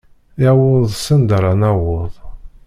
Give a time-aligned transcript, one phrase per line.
[0.49, 2.13] Iwweḍ s anda ara naweḍ.